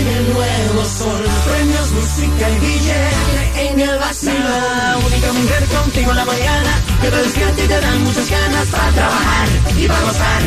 En 0.00 0.06
el 0.08 0.32
nuevo 0.32 0.84
sol. 0.84 1.24
Premios, 1.50 1.90
música 1.92 2.48
y 2.50 2.58
billete 2.60 3.68
en 3.68 3.80
el 3.80 3.98
vacilón. 3.98 4.36
La 4.36 4.98
única 4.98 5.32
mujer 5.32 5.64
contigo 5.66 6.10
en 6.10 6.16
la 6.16 6.24
mañana 6.24 6.72
que 7.00 7.08
te 7.10 7.16
despierta 7.16 7.64
y 7.64 7.68
te 7.68 7.80
dan 7.80 8.04
muchas 8.04 8.30
ganas 8.30 8.66
para 8.68 8.90
trabajar 8.92 9.48
y 9.76 9.86
para 9.86 10.00
gozar. 10.00 10.42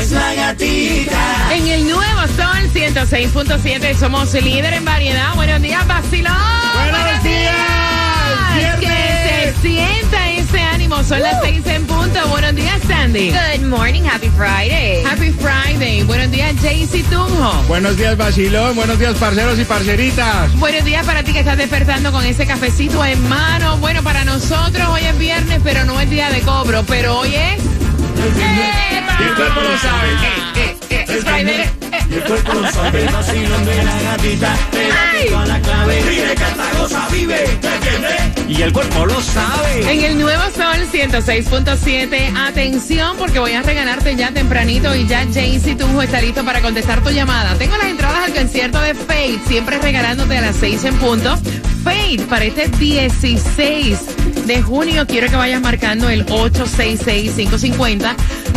Es 0.00 0.10
la 0.12 0.34
gatita. 0.34 1.54
En 1.56 1.68
el 1.68 1.84
nuevo 1.88 2.20
Sol 2.36 2.70
106.7 2.74 3.96
somos 3.98 4.32
líder 4.34 4.74
en 4.74 4.84
variedad. 4.84 5.34
Buenos 5.34 5.60
días, 5.62 5.86
vacilón. 5.86 6.34
Buenos 6.74 7.22
días, 7.24 7.54
Que 8.54 8.86
viernes. 8.86 9.54
se 9.54 9.68
sienta 9.68 10.17
Son 11.06 11.22
las 11.22 11.40
seis 11.42 11.62
en 11.66 11.86
punto. 11.86 12.28
Buenos 12.28 12.54
días, 12.54 12.78
Sandy. 12.86 13.30
Good 13.30 13.66
morning, 13.66 14.02
happy 14.04 14.28
Friday. 14.30 15.02
Happy 15.04 15.30
Friday. 15.32 16.02
Buenos 16.02 16.30
días, 16.30 16.54
Jaycee 16.60 17.02
Tunjo. 17.04 17.62
Buenos 17.66 17.96
días, 17.96 18.16
Basilón. 18.16 18.76
Buenos 18.76 18.98
días, 18.98 19.14
parceros 19.14 19.58
y 19.58 19.64
parceritas. 19.64 20.54
Buenos 20.58 20.84
días 20.84 21.06
para 21.06 21.22
ti 21.22 21.32
que 21.32 21.38
estás 21.40 21.56
despertando 21.56 22.12
con 22.12 22.24
ese 22.26 22.46
cafecito 22.46 23.02
en 23.04 23.26
mano. 23.28 23.78
Bueno, 23.78 24.02
para 24.02 24.24
nosotros 24.24 24.86
hoy 24.88 25.02
es 25.02 25.18
viernes, 25.18 25.60
pero 25.64 25.84
no 25.84 25.98
es 26.00 26.10
día 26.10 26.28
de 26.30 26.40
cobro. 26.40 26.84
Pero 26.86 27.18
hoy 27.20 27.34
es. 27.34 27.62
Y 29.18 29.22
el 29.22 29.34
cuerpo 29.34 29.60
lo 29.62 29.78
sabe. 29.78 30.08
Eh, 30.56 30.76
eh, 30.90 31.04
es 31.08 31.24
Friday. 31.24 31.60
Eh, 31.62 31.70
Y 32.10 32.14
el 32.14 32.22
cuerpo 32.24 32.52
lo 32.54 32.70
sabe, 32.70 33.02
el 33.06 33.12
vacilón 33.12 33.64
de 33.64 33.84
la 33.84 34.02
gatita. 34.02 34.56
Pégate 34.72 35.32
con 35.32 35.48
la 35.48 35.60
canta, 36.36 36.70
goza, 36.78 37.08
vive. 37.10 37.36
¿Te 37.60 37.74
entiendes? 37.74 38.48
Y 38.48 38.62
el 38.62 38.72
cuerpo 38.72 39.06
lo 39.06 39.20
sabe. 39.20 39.92
En 39.92 40.04
el 40.04 40.18
nuevo 40.18 40.42
Sol 40.54 40.86
106.7, 40.90 42.36
atención 42.36 43.16
porque 43.18 43.38
voy 43.38 43.52
a 43.52 43.62
regalarte 43.62 44.16
ya 44.16 44.32
tempranito 44.32 44.94
y 44.94 45.06
ya 45.06 45.26
Jaycee 45.32 45.76
Tunjo 45.76 46.02
está 46.02 46.20
listo 46.20 46.44
para 46.44 46.60
contestar 46.60 47.02
tu 47.02 47.10
llamada. 47.10 47.54
Tengo 47.56 47.76
las 47.76 47.86
entradas 47.86 48.24
al 48.24 48.34
concierto 48.34 48.80
de 48.80 48.94
Fate, 48.94 49.40
siempre 49.46 49.78
regalándote 49.78 50.38
a 50.38 50.40
las 50.40 50.56
6 50.56 50.84
en 50.84 50.94
punto. 50.96 51.38
Fate 51.84 52.24
para 52.28 52.44
este 52.44 52.68
16 52.68 53.98
de 54.46 54.62
junio, 54.62 55.06
quiero 55.06 55.28
que 55.28 55.36
vayas 55.36 55.60
marcando 55.60 56.08
el 56.08 56.24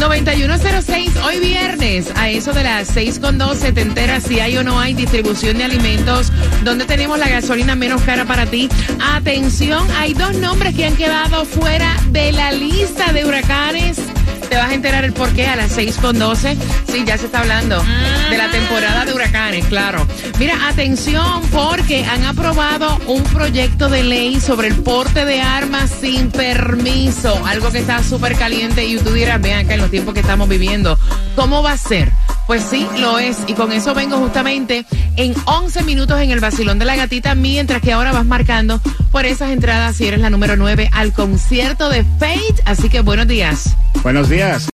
866-550-9106. 0.01 1.23
Hoy 1.25 1.39
viernes, 1.39 2.11
a 2.15 2.29
eso 2.29 2.53
de 2.53 2.63
las 2.63 2.87
6 2.87 3.19
con 3.19 3.37
12, 3.37 3.71
te 3.71 3.81
enteras 3.81 4.23
si 4.23 4.39
hay 4.39 4.57
o 4.57 4.63
no 4.63 4.79
hay 4.79 4.93
distribución 4.93 5.59
de 5.59 5.65
alimentos, 5.65 6.31
donde 6.63 6.85
tenemos 6.85 7.19
la 7.19 7.29
gasolina 7.29 7.75
menos 7.75 8.01
cara 8.01 8.25
para 8.25 8.45
ti. 8.47 8.67
Atención, 8.99 9.87
hay 9.97 10.13
dos 10.13 10.35
nombres 10.37 10.75
que 10.75 10.85
han 10.85 10.95
quedado 10.95 11.45
fuera 11.45 11.95
de 12.09 12.31
la 12.31 12.51
lista 12.51 13.13
de 13.13 13.25
huracanes. 13.25 13.99
Te 14.49 14.57
vas 14.57 14.69
a 14.69 14.73
enterar 14.73 15.05
el 15.05 15.13
porqué 15.13 15.47
a 15.47 15.55
las 15.55 15.71
6 15.71 15.97
con 16.01 16.19
12. 16.19 16.57
Sí, 16.91 17.03
ya 17.05 17.17
se 17.17 17.27
está 17.27 17.39
hablando 17.39 17.81
de 18.29 18.37
la 18.37 18.51
temporada 18.51 19.05
de 19.05 19.13
huracanes, 19.13 19.65
claro. 19.65 20.05
Mira, 20.39 20.67
atención 20.67 21.41
porque 21.51 22.05
han 22.05 22.23
aprobado 22.25 22.99
un 23.07 23.23
proyecto 23.23 23.89
de 23.89 24.03
ley 24.03 24.39
sobre 24.39 24.67
el 24.67 24.75
porte 24.75 25.25
de 25.25 25.41
armas 25.41 25.89
sin 26.01 26.31
permiso. 26.31 27.45
Algo 27.45 27.71
que 27.71 27.79
está 27.79 28.03
súper 28.03 28.35
caliente 28.35 28.85
y 28.85 28.97
tú 28.97 29.13
dirás, 29.13 29.41
vean 29.41 29.65
acá 29.65 29.75
en 29.75 29.81
los 29.81 29.91
tiempos 29.91 30.13
que 30.13 30.19
estamos 30.19 30.49
viviendo. 30.49 30.97
¿Cómo 31.35 31.63
va 31.63 31.73
a 31.73 31.77
ser? 31.77 32.11
Pues 32.47 32.63
sí, 32.63 32.87
lo 32.99 33.19
es. 33.19 33.37
Y 33.47 33.53
con 33.53 33.71
eso 33.71 33.93
vengo 33.93 34.17
justamente 34.17 34.85
en 35.15 35.33
11 35.45 35.83
minutos 35.83 36.19
en 36.19 36.31
el 36.31 36.39
vacilón 36.39 36.79
de 36.79 36.85
la 36.85 36.95
gatita, 36.95 37.35
mientras 37.35 37.81
que 37.81 37.93
ahora 37.93 38.11
vas 38.11 38.25
marcando 38.25 38.81
por 39.11 39.25
esas 39.25 39.51
entradas 39.51 39.95
si 39.95 40.07
eres 40.07 40.19
la 40.19 40.29
número 40.29 40.55
9 40.57 40.89
al 40.91 41.13
concierto 41.13 41.89
de 41.89 42.03
Fate. 42.19 42.61
Así 42.65 42.89
que 42.89 43.01
buenos 43.01 43.27
días. 43.27 43.75
Buenos 44.03 44.29
días. 44.29 44.67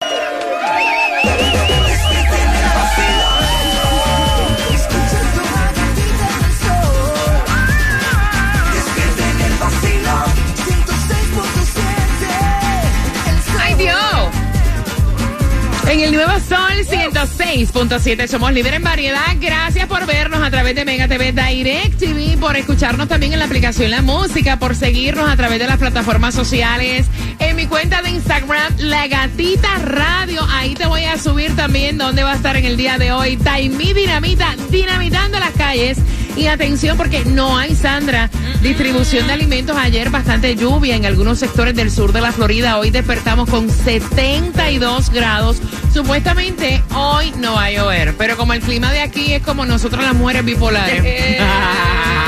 En 15.88 16.00
el 16.00 16.12
nuevo 16.12 16.32
Sol 16.40 16.84
106.7 16.84 18.26
somos 18.26 18.52
líderes 18.52 18.78
en 18.78 18.82
variedad. 18.82 19.36
Gracias 19.40 19.86
por 19.86 20.04
vernos 20.04 20.42
a 20.42 20.50
través 20.50 20.74
de 20.74 20.84
Mega 20.84 21.06
TV 21.06 21.30
Direct 21.32 21.98
TV, 21.98 22.36
por 22.38 22.56
escucharnos 22.56 23.06
también 23.06 23.32
en 23.32 23.38
la 23.38 23.44
aplicación 23.44 23.92
La 23.92 24.02
Música, 24.02 24.58
por 24.58 24.74
seguirnos 24.74 25.30
a 25.30 25.36
través 25.36 25.60
de 25.60 25.66
las 25.68 25.78
plataformas 25.78 26.34
sociales. 26.34 27.06
En 27.38 27.54
mi 27.54 27.66
cuenta 27.66 28.02
de 28.02 28.10
Instagram, 28.10 28.74
La 28.78 29.06
Gatita 29.06 29.78
Radio. 29.78 30.44
Ahí 30.50 30.74
te 30.74 30.86
voy 30.86 31.04
a 31.04 31.18
subir 31.18 31.54
también 31.54 31.98
dónde 31.98 32.24
va 32.24 32.32
a 32.32 32.36
estar 32.36 32.56
en 32.56 32.64
el 32.64 32.76
día 32.76 32.98
de 32.98 33.12
hoy. 33.12 33.36
Taimí 33.36 33.92
Dinamita, 33.92 34.56
dinamitando 34.70 35.38
las 35.38 35.52
calles. 35.52 35.98
Y 36.36 36.48
atención 36.48 36.96
porque 36.98 37.24
no 37.24 37.56
hay, 37.56 37.74
Sandra, 37.74 38.30
distribución 38.62 39.26
de 39.26 39.32
alimentos. 39.32 39.76
Ayer 39.76 40.10
bastante 40.10 40.54
lluvia 40.54 40.94
en 40.94 41.06
algunos 41.06 41.38
sectores 41.38 41.74
del 41.74 41.90
sur 41.90 42.12
de 42.12 42.20
la 42.20 42.30
Florida. 42.30 42.78
Hoy 42.78 42.90
despertamos 42.90 43.48
con 43.48 43.70
72 43.70 45.10
grados. 45.10 45.56
Supuestamente 45.92 46.82
hoy 46.94 47.32
no 47.38 47.54
va 47.54 47.64
a 47.64 47.70
llover, 47.70 48.14
pero 48.18 48.36
como 48.36 48.52
el 48.52 48.60
clima 48.60 48.92
de 48.92 49.00
aquí 49.00 49.32
es 49.32 49.42
como 49.42 49.64
nosotros 49.64 50.04
las 50.04 50.14
mujeres 50.14 50.44
bipolares. 50.44 51.02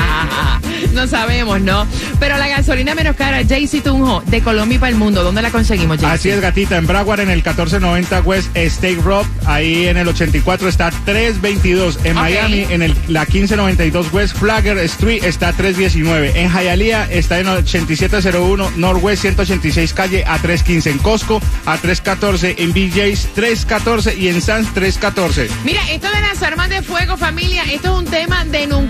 no 0.93 1.07
sabemos, 1.07 1.61
¿no? 1.61 1.85
Pero 2.19 2.37
la 2.37 2.47
gasolina 2.47 2.95
menos 2.95 3.15
cara, 3.15 3.41
JC 3.41 3.81
Tunjo, 3.81 4.21
de 4.25 4.41
Colombia 4.41 4.79
para 4.79 4.91
el 4.91 4.97
mundo. 4.97 5.23
¿Dónde 5.23 5.41
la 5.41 5.51
conseguimos, 5.51 5.97
JC? 5.97 6.05
Así 6.05 6.29
es, 6.29 6.41
gatita. 6.41 6.77
En 6.77 6.87
Broward, 6.87 7.21
en 7.21 7.29
el 7.29 7.37
1490 7.37 8.21
West 8.21 8.55
State 8.55 8.99
Road. 9.03 9.25
Ahí 9.45 9.87
en 9.87 9.97
el 9.97 10.07
84 10.07 10.67
está 10.67 10.91
322. 11.05 11.99
En. 12.03 12.15
Miami, 12.15 12.65
en 12.69 12.81
el, 12.81 12.95
la 13.07 13.21
1592 13.21 14.11
West 14.11 14.37
Flagger 14.37 14.77
Street 14.79 15.23
está 15.23 15.53
319. 15.53 16.33
En 16.35 16.51
Hialeah 16.51 17.09
está 17.09 17.39
en 17.39 17.47
8701 17.47 18.71
Northwest 18.75 19.21
186 19.21 19.93
calle 19.93 20.23
a 20.25 20.37
315. 20.37 20.89
En 20.89 20.97
Costco 20.97 21.41
a 21.65 21.77
314. 21.77 22.55
En 22.57 22.73
BJ's 22.73 23.29
314 23.33 24.15
y 24.15 24.27
en 24.27 24.41
Sands 24.41 24.73
314. 24.73 25.49
Mira, 25.63 25.81
esto 25.89 26.07
de 26.09 26.21
las 26.21 26.41
armas 26.43 26.69
de 26.69 26.81
fuego, 26.81 27.15
familia, 27.17 27.63
esto 27.71 27.93
es 27.93 27.99
un 27.99 28.05
tema 28.05 28.43
de 28.45 28.67
nunca 28.67 28.88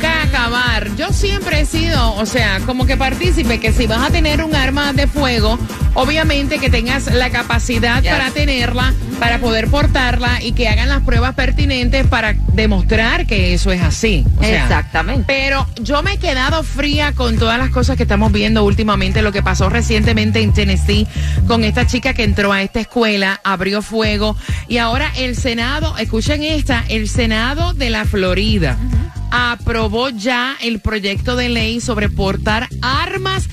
sido, 1.69 2.15
o 2.15 2.25
sea, 2.25 2.59
como 2.65 2.85
que 2.85 2.97
partícipe 2.97 3.59
que 3.59 3.71
si 3.71 3.85
vas 3.85 4.01
a 4.01 4.11
tener 4.11 4.43
un 4.43 4.55
arma 4.55 4.91
de 4.93 5.05
fuego, 5.05 5.59
obviamente 5.93 6.57
que 6.57 6.69
tengas 6.69 7.05
la 7.13 7.29
capacidad 7.29 8.03
para 8.03 8.31
tenerla, 8.31 8.93
para 9.19 9.39
poder 9.39 9.67
portarla 9.67 10.41
y 10.41 10.53
que 10.53 10.67
hagan 10.67 10.89
las 10.89 11.01
pruebas 11.01 11.35
pertinentes 11.35 12.07
para 12.07 12.33
demostrar 12.53 13.27
que 13.27 13.53
eso 13.53 13.71
es 13.71 13.81
así. 13.81 14.25
O 14.37 14.43
sea, 14.43 14.63
Exactamente. 14.63 15.25
Pero 15.27 15.67
yo 15.81 16.01
me 16.01 16.13
he 16.13 16.17
quedado 16.17 16.63
fría 16.63 17.13
con 17.13 17.37
todas 17.37 17.59
las 17.59 17.69
cosas 17.69 17.97
que 17.97 18.03
estamos 18.03 18.31
viendo 18.31 18.63
últimamente, 18.63 19.21
lo 19.21 19.31
que 19.31 19.43
pasó 19.43 19.69
recientemente 19.69 20.41
en 20.41 20.53
Tennessee 20.53 21.07
con 21.47 21.63
esta 21.63 21.85
chica 21.85 22.13
que 22.13 22.23
entró 22.23 22.51
a 22.51 22.63
esta 22.63 22.79
escuela, 22.79 23.39
abrió 23.43 23.81
fuego 23.81 24.35
y 24.67 24.77
ahora 24.77 25.11
el 25.17 25.35
Senado, 25.35 25.97
escuchen 25.97 26.43
esta, 26.43 26.83
el 26.89 27.07
Senado 27.07 27.73
de 27.73 27.91
la 27.91 28.05
Florida 28.05 28.77
aprobó 29.31 30.09
ya 30.09 30.57
el 30.61 30.79
proyecto 30.79 31.35
de 31.35 31.49
ley 31.49 31.81
sobre 31.81 32.09
portar 32.09 32.67
armas 32.81 33.47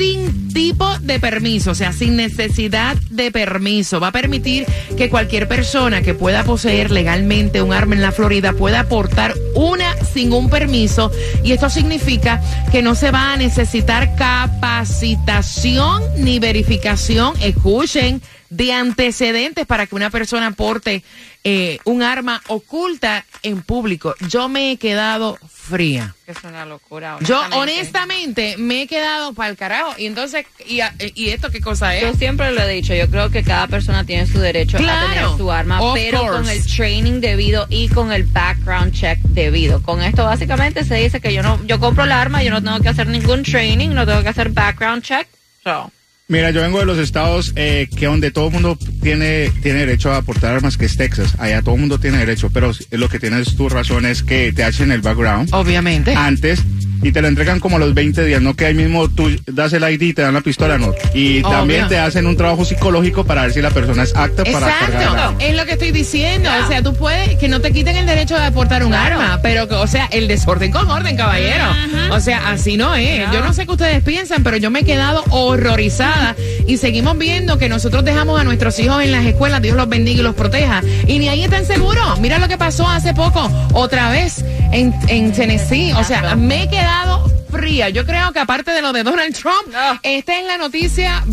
sin 0.00 0.48
tipo 0.54 0.98
de 1.00 1.20
permiso, 1.20 1.72
o 1.72 1.74
sea, 1.74 1.92
sin 1.92 2.16
necesidad 2.16 2.96
de 3.10 3.30
permiso. 3.30 4.00
Va 4.00 4.08
a 4.08 4.12
permitir 4.12 4.64
que 4.96 5.10
cualquier 5.10 5.46
persona 5.46 6.00
que 6.00 6.14
pueda 6.14 6.42
poseer 6.44 6.90
legalmente 6.90 7.60
un 7.60 7.74
arma 7.74 7.94
en 7.94 8.00
la 8.02 8.10
Florida 8.12 8.54
pueda 8.54 8.84
portar 8.84 9.34
una 9.54 9.94
sin 10.14 10.32
un 10.32 10.48
permiso 10.48 11.12
y 11.44 11.52
esto 11.52 11.68
significa 11.68 12.40
que 12.72 12.80
no 12.80 12.94
se 12.94 13.10
va 13.10 13.34
a 13.34 13.36
necesitar 13.36 14.14
capacitación 14.16 16.02
ni 16.16 16.38
verificación, 16.38 17.34
escuchen, 17.42 18.22
de 18.50 18.72
antecedentes 18.72 19.64
para 19.66 19.86
que 19.86 19.94
una 19.94 20.10
persona 20.10 20.50
porte 20.50 21.02
eh, 21.44 21.78
un 21.84 22.02
arma 22.02 22.42
oculta 22.48 23.24
en 23.42 23.62
público. 23.62 24.14
Yo 24.28 24.48
me 24.48 24.72
he 24.72 24.76
quedado 24.76 25.38
fría. 25.48 26.14
Es 26.26 26.36
una 26.44 26.66
locura. 26.66 27.16
Yo 27.20 27.40
honestamente 27.52 28.56
me 28.58 28.82
he 28.82 28.86
quedado 28.86 29.32
para 29.32 29.50
el 29.50 29.56
carajo. 29.56 29.94
Y 29.96 30.06
entonces, 30.06 30.44
¿y, 30.66 30.80
a- 30.80 30.92
y 30.98 31.30
esto 31.30 31.50
qué 31.50 31.60
cosa 31.60 31.94
es? 31.96 32.02
Yo 32.02 32.12
siempre 32.14 32.50
lo 32.52 32.60
he 32.62 32.68
dicho, 32.74 32.92
yo 32.94 33.08
creo 33.08 33.30
que 33.30 33.42
cada 33.42 33.68
persona 33.68 34.04
tiene 34.04 34.26
su 34.26 34.38
derecho 34.40 34.76
Claro. 34.78 35.06
a 35.06 35.12
tener 35.14 35.36
su 35.38 35.50
arma, 35.50 35.80
pero 35.94 36.18
con 36.20 36.42
course. 36.42 36.56
el 36.56 36.66
training 36.66 37.20
debido 37.20 37.66
y 37.70 37.88
con 37.88 38.12
el 38.12 38.24
background 38.24 38.92
check 38.92 39.18
debido. 39.22 39.80
Con 39.82 40.02
esto 40.02 40.24
básicamente 40.24 40.84
se 40.84 40.96
dice 40.96 41.20
que 41.20 41.32
yo 41.32 41.42
no, 41.42 41.64
yo 41.66 41.78
compro 41.80 42.04
el 42.04 42.12
arma, 42.12 42.42
yo 42.42 42.50
no 42.50 42.62
tengo 42.62 42.80
que 42.80 42.88
hacer 42.88 43.06
ningún 43.06 43.44
training, 43.44 43.90
no 43.90 44.04
tengo 44.06 44.22
que 44.22 44.28
hacer 44.28 44.50
background 44.50 45.02
check. 45.04 45.26
So, 45.62 45.90
Mira, 46.30 46.52
yo 46.52 46.62
vengo 46.62 46.78
de 46.78 46.86
los 46.86 46.96
estados 46.98 47.52
eh, 47.56 47.88
que 47.98 48.06
donde 48.06 48.30
todo 48.30 48.46
el 48.46 48.52
mundo 48.52 48.78
tiene, 49.02 49.50
tiene 49.62 49.80
derecho 49.80 50.12
a 50.12 50.22
portar 50.22 50.54
armas, 50.54 50.76
que 50.76 50.84
es 50.84 50.96
Texas. 50.96 51.34
Allá 51.40 51.60
todo 51.60 51.74
el 51.74 51.80
mundo 51.80 51.98
tiene 51.98 52.18
derecho, 52.18 52.50
pero 52.50 52.70
lo 52.92 53.08
que 53.08 53.18
tienes 53.18 53.56
tu 53.56 53.68
razón 53.68 54.06
es 54.06 54.22
que 54.22 54.52
te 54.52 54.62
hacen 54.62 54.92
el 54.92 55.00
background 55.00 55.48
Obviamente. 55.52 56.14
antes 56.14 56.62
y 57.02 57.12
te 57.12 57.22
lo 57.22 57.28
entregan 57.28 57.60
como 57.60 57.76
a 57.76 57.78
los 57.78 57.94
20 57.94 58.24
días, 58.24 58.42
no 58.42 58.54
que 58.54 58.66
ahí 58.66 58.74
mismo 58.74 59.08
tú 59.08 59.30
das 59.46 59.72
el 59.72 59.82
ID, 59.82 60.14
te 60.14 60.22
dan 60.22 60.34
la 60.34 60.40
pistola, 60.40 60.78
no. 60.78 60.92
Y 61.14 61.40
Obvio. 61.40 61.50
también 61.50 61.88
te 61.88 61.98
hacen 61.98 62.26
un 62.26 62.36
trabajo 62.36 62.64
psicológico 62.64 63.24
para 63.24 63.42
ver 63.42 63.52
si 63.52 63.62
la 63.62 63.70
persona 63.70 64.02
es 64.02 64.14
apta 64.14 64.44
para 64.44 64.60
cargar 64.60 64.90
el 64.90 64.94
Exacto, 64.96 65.22
arma. 65.22 65.36
es 65.40 65.56
lo 65.56 65.64
que 65.64 65.72
estoy 65.72 65.92
diciendo. 65.92 66.50
O 66.64 66.68
sea, 66.68 66.82
tú 66.82 66.94
puedes 66.94 67.36
que 67.36 67.48
no 67.48 67.60
te 67.60 67.72
quiten 67.72 67.96
el 67.96 68.06
derecho 68.06 68.38
de 68.38 68.50
portar 68.52 68.84
un 68.84 68.94
arma, 68.94 69.40
pero 69.42 69.68
que, 69.68 69.74
o 69.74 69.86
sea, 69.86 70.06
el 70.10 70.28
desorden 70.28 70.70
con 70.70 70.90
orden, 70.90 71.16
caballero. 71.16 71.64
O 72.10 72.20
sea, 72.20 72.50
así 72.50 72.76
no 72.76 72.94
es. 72.94 73.30
Yo 73.32 73.40
no 73.40 73.52
sé 73.52 73.66
qué 73.66 73.72
ustedes 73.72 74.02
piensan, 74.02 74.42
pero 74.42 74.56
yo 74.56 74.70
me 74.70 74.80
he 74.80 74.84
quedado 74.84 75.24
horrorizada 75.30 76.36
y 76.66 76.76
seguimos 76.76 77.16
viendo 77.18 77.58
que 77.58 77.68
nosotros 77.68 78.04
dejamos 78.04 78.40
a 78.40 78.44
nuestros 78.44 78.78
hijos 78.78 79.02
en 79.02 79.12
las 79.12 79.24
escuelas, 79.24 79.62
Dios 79.62 79.76
los 79.76 79.88
bendiga 79.88 80.20
y 80.20 80.22
los 80.22 80.34
proteja, 80.34 80.82
y 81.06 81.18
ni 81.18 81.28
ahí 81.28 81.44
están 81.44 81.64
seguros. 81.66 82.20
Mira 82.20 82.38
lo 82.38 82.48
que 82.48 82.58
pasó 82.58 82.88
hace 82.88 83.14
poco, 83.14 83.50
otra 83.72 84.10
vez 84.10 84.44
en, 84.72 84.94
en 85.08 85.32
Tennessee. 85.32 85.92
O 85.92 86.04
sea, 86.04 86.34
me 86.36 86.64
he 86.64 86.68
quedado 86.68 87.24
fría. 87.50 87.88
Yo 87.88 88.06
creo 88.06 88.32
que 88.32 88.38
aparte 88.38 88.70
de 88.70 88.82
lo 88.82 88.92
de 88.92 89.02
Donald 89.02 89.36
Trump, 89.36 89.74
esta 90.02 90.38
es 90.38 90.46
la 90.46 90.58
noticia 90.58 91.24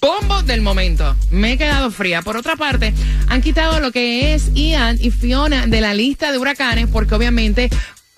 bombo 0.00 0.42
del 0.42 0.62
momento. 0.62 1.14
Me 1.30 1.52
he 1.52 1.58
quedado 1.58 1.90
fría. 1.90 2.22
Por 2.22 2.36
otra 2.36 2.56
parte, 2.56 2.94
han 3.28 3.42
quitado 3.42 3.80
lo 3.80 3.92
que 3.92 4.34
es 4.34 4.52
Ian 4.54 4.96
y 5.00 5.10
Fiona 5.10 5.66
de 5.66 5.80
la 5.80 5.94
lista 5.94 6.32
de 6.32 6.38
huracanes 6.38 6.88
porque 6.90 7.14
obviamente 7.14 7.70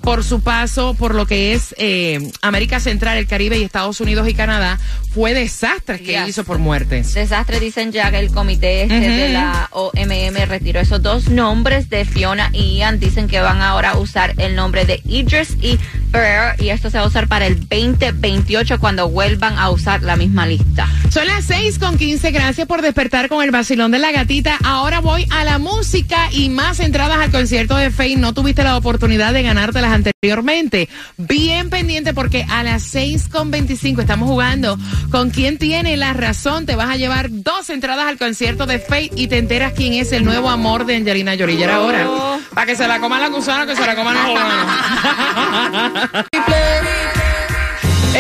por 0.03 0.25
su 0.25 0.41
paso 0.41 0.95
por 0.95 1.15
lo 1.15 1.27
que 1.27 1.53
es 1.55 1.75
eh, 1.79 2.31
América 2.43 2.81
Central, 2.81 3.17
el 3.19 3.27
Caribe 3.27 3.59
y 3.59 3.63
Estados 3.63 4.01
Unidos 4.01 4.29
y 4.29 4.35
Canadá, 4.35 4.79
fue 5.15 5.33
desastres 5.35 6.01
que 6.01 6.13
Yes. 6.13 6.29
hizo 6.29 6.45
por 6.45 6.59
muertes. 6.59 7.15
desastre 7.15 7.61
dicen 7.61 7.93
ya 7.93 8.11
que 8.11 8.19
el 8.19 8.31
comité 8.33 8.83
este 8.83 8.95
de 9.01 9.29
la 9.31 9.69
OMM 9.73 10.47
retiró 10.49 10.81
esos 10.81 11.03
dos 11.03 11.29
nombres 11.29 11.89
de 11.89 12.05
Fiona 12.05 12.51
y 12.53 12.79
Ian. 12.79 12.99
Dicen 12.99 13.29
que 13.29 13.41
van 13.41 13.61
ahora 13.63 13.91
a 13.91 13.99
usar 13.99 14.35
el 14.39 14.55
nombre 14.57 14.85
de 14.85 15.01
Idris 15.07 15.57
y 15.61 15.79
Y 16.59 16.69
esto 16.69 16.91
se 16.91 16.99
va 16.99 17.05
a 17.05 17.06
usar 17.09 17.26
para 17.26 17.47
el 17.47 17.59
2028 17.59 18.79
cuando 18.79 19.09
vuelvan 19.09 19.59
a 19.59 19.70
usar 19.70 20.03
la 20.03 20.17
misma 20.17 20.47
lista. 20.47 20.87
Son 21.11 21.26
las 21.26 21.44
6 21.47 21.79
con 21.79 21.99
15. 21.99 22.31
Gracias 22.31 22.67
por 22.67 22.82
despertar 22.82 23.29
con 23.29 23.43
el 23.43 23.50
vacilón 23.50 23.91
de 23.91 23.99
la 23.99 24.12
gatita. 24.12 24.59
Ahora 24.62 25.00
voy 25.00 25.26
a 25.31 25.44
la 25.44 25.59
música 25.59 26.29
y 26.31 26.50
más 26.50 26.81
entradas 26.81 27.19
al 27.19 27.31
concierto 27.31 27.76
de 27.76 27.91
Faye. 27.91 28.17
No 28.17 28.32
tuviste 28.32 28.62
la 28.62 28.76
oportunidad 28.76 29.32
de 29.32 29.43
ganártelas 29.43 29.93
anteriormente. 29.93 30.88
Bien 31.17 31.70
pendiente 31.70 32.15
porque 32.15 32.47
a 32.49 32.62
las 32.62 32.82
6 32.85 33.29
con 33.29 33.50
25 33.50 34.03
estamos 34.03 34.29
jugando 34.29 34.79
con 35.11 35.31
quien 35.31 35.58
tiene 35.58 35.97
la 35.97 36.12
razón. 36.12 36.67
Te 36.67 36.76
vas 36.76 36.91
a 36.91 36.97
llevar 36.97 37.29
dos 37.31 37.70
entradas 37.70 38.06
al 38.06 38.19
concierto 38.19 38.67
de 38.67 38.79
Faye 38.79 39.11
y 39.17 39.26
te 39.29 39.38
enteras 39.38 39.73
quién 39.73 39.94
es 39.94 40.12
el 40.12 40.25
nuevo 40.25 40.50
amor 40.50 40.87
de 40.87 40.97
Angelina 40.97 41.32
Jolie. 41.38 41.58
Ya 41.58 41.65
era 41.65 41.81
hora. 41.81 42.06
Para 42.55 42.67
que 42.67 42.76
se 42.76 42.87
la 42.87 43.00
coman 43.00 43.20
la 43.20 43.29
gusana, 43.29 43.67
que 43.67 43.75
se 43.75 43.87
la 43.87 43.97
coman 43.97 44.15
los 44.15 44.23
Triple 46.03 46.62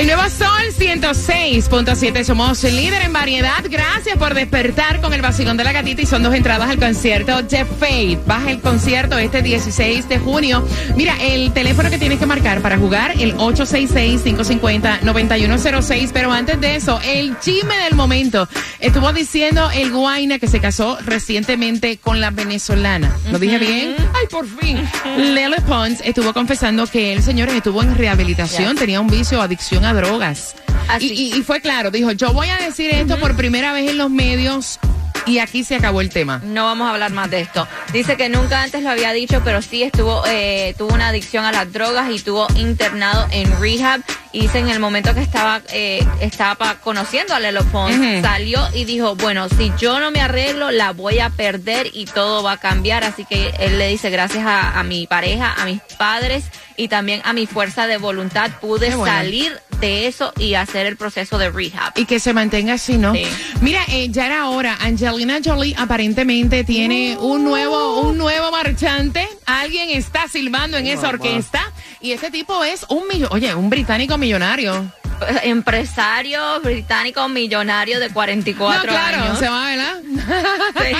El 0.02 0.08
nuevo 0.08 0.28
Sol 0.30 0.48
106.7. 0.76 2.24
Somos 2.24 2.64
líder 2.64 3.02
en 3.02 3.12
variedad. 3.12 3.62
Gracias 3.70 4.18
por 4.18 4.34
despertar 4.34 5.00
con 5.00 5.14
el 5.14 5.22
vacilón 5.22 5.56
de 5.56 5.62
la 5.62 5.70
gatita 5.70 6.02
y 6.02 6.06
son 6.06 6.24
dos 6.24 6.34
entradas 6.34 6.68
al 6.68 6.80
concierto 6.80 7.40
de 7.42 7.64
Fate. 7.64 8.18
Baja 8.26 8.50
el 8.50 8.60
concierto 8.60 9.16
este 9.16 9.42
16 9.42 10.08
de 10.08 10.18
junio. 10.18 10.66
Mira, 10.96 11.14
el 11.20 11.52
teléfono 11.52 11.88
que 11.88 11.98
tienes 11.98 12.18
que 12.18 12.26
marcar 12.26 12.62
para 12.62 12.78
jugar, 12.78 13.12
el 13.16 13.36
866-550-9106. 13.36 16.10
Pero 16.12 16.32
antes 16.32 16.60
de 16.60 16.74
eso, 16.74 16.98
el 17.04 17.38
chisme 17.38 17.76
del 17.76 17.94
momento. 17.94 18.48
Estuvo 18.80 19.12
diciendo 19.12 19.70
el 19.72 19.92
Guaina 19.92 20.40
que 20.40 20.48
se 20.48 20.58
casó 20.58 20.98
recientemente 21.02 21.98
con 21.98 22.20
la 22.20 22.32
venezolana. 22.32 23.16
¿Lo 23.30 23.38
dije 23.38 23.60
bien? 23.60 23.94
Ay, 24.14 24.26
por 24.28 24.48
fin. 24.48 24.82
Lele 25.16 25.60
Pons 25.60 26.00
estuvo 26.04 26.32
confesando 26.32 26.88
que 26.88 27.12
el 27.12 27.22
señor 27.22 27.50
estuvo 27.50 27.84
en 27.84 27.96
rehabilitación, 27.96 28.76
tenía 28.76 29.00
un 29.00 29.06
vicio 29.06 29.40
adicción 29.40 29.84
a 29.84 29.91
drogas. 29.94 30.54
Así. 30.88 31.12
Y, 31.12 31.22
y- 31.34 31.38
y 31.38 31.42
fue 31.42 31.60
claro, 31.60 31.90
dijo, 31.90 32.12
yo 32.12 32.32
voy 32.32 32.48
a 32.48 32.56
decir 32.56 32.90
esto 32.90 33.18
por 33.18 33.36
primera 33.36 33.72
vez 33.72 33.90
en 33.90 33.98
los 33.98 34.10
medios 34.10 34.78
y 35.24 35.38
aquí 35.38 35.62
se 35.62 35.76
acabó 35.76 36.00
el 36.00 36.10
tema. 36.10 36.40
No 36.44 36.64
vamos 36.64 36.88
a 36.88 36.90
hablar 36.94 37.12
más 37.12 37.30
de 37.30 37.40
esto. 37.40 37.68
Dice 37.92 38.16
que 38.16 38.28
nunca 38.28 38.60
antes 38.62 38.82
lo 38.82 38.90
había 38.90 39.12
dicho, 39.12 39.40
pero 39.44 39.62
sí 39.62 39.84
estuvo, 39.84 40.24
eh, 40.26 40.74
tuvo 40.76 40.92
una 40.94 41.08
adicción 41.08 41.44
a 41.44 41.52
las 41.52 41.72
drogas 41.72 42.10
y 42.10 42.16
estuvo 42.16 42.48
internado 42.56 43.28
en 43.30 43.60
rehab. 43.60 44.00
Y 44.32 44.40
dice 44.40 44.58
en 44.58 44.68
el 44.70 44.80
momento 44.80 45.14
que 45.14 45.20
estaba, 45.20 45.60
eh, 45.72 46.04
estaba 46.20 46.74
conociendo 46.80 47.34
a 47.34 47.38
Lelo 47.40 47.62
Pons, 47.66 47.94
salió 48.22 48.66
y 48.74 48.84
dijo, 48.84 49.14
bueno, 49.14 49.48
si 49.50 49.70
yo 49.78 50.00
no 50.00 50.10
me 50.10 50.20
arreglo, 50.22 50.70
la 50.72 50.90
voy 50.92 51.20
a 51.20 51.30
perder 51.30 51.88
y 51.92 52.06
todo 52.06 52.42
va 52.42 52.52
a 52.52 52.56
cambiar. 52.56 53.04
Así 53.04 53.24
que 53.24 53.52
él 53.60 53.78
le 53.78 53.88
dice, 53.88 54.10
gracias 54.10 54.44
a, 54.44 54.80
a 54.80 54.82
mi 54.82 55.06
pareja, 55.06 55.54
a 55.56 55.66
mis 55.66 55.80
padres 55.98 56.44
y 56.76 56.88
también 56.88 57.20
a 57.24 57.32
mi 57.32 57.46
fuerza 57.46 57.86
de 57.86 57.98
voluntad, 57.98 58.50
pude 58.60 58.90
bueno. 58.96 59.04
salir 59.04 59.60
de 59.82 60.06
eso 60.06 60.32
y 60.38 60.54
hacer 60.54 60.86
el 60.86 60.96
proceso 60.96 61.38
de 61.38 61.50
rehab. 61.50 61.92
Y 61.96 62.04
que 62.06 62.20
se 62.20 62.32
mantenga 62.32 62.74
así, 62.74 62.96
¿no? 62.98 63.12
Sí. 63.14 63.24
Mira, 63.60 63.82
eh, 63.88 64.08
ya 64.10 64.26
era 64.26 64.48
hora. 64.48 64.78
Angelina 64.80 65.40
Jolie 65.44 65.74
aparentemente 65.76 66.62
tiene 66.64 67.16
un 67.20 67.42
nuevo, 67.44 68.00
un 68.00 68.16
nuevo 68.16 68.50
marchante. 68.52 69.28
Alguien 69.44 69.90
está 69.90 70.28
silbando 70.28 70.76
en 70.78 70.86
esa 70.86 71.08
orquesta. 71.08 71.72
Y 72.00 72.12
este 72.12 72.30
tipo 72.30 72.62
es 72.64 72.86
un 72.88 73.04
millo- 73.08 73.28
oye, 73.32 73.54
un 73.54 73.68
británico 73.70 74.16
millonario. 74.18 74.90
Empresario 75.42 76.60
británico 76.60 77.28
millonario 77.28 78.00
de 78.00 78.10
44 78.10 78.78
no, 78.78 78.82
claro, 78.82 79.22
años. 79.22 79.38
se 79.38 79.48
va, 79.48 79.66
¿verdad? 79.66 80.00
Se, 80.78 80.96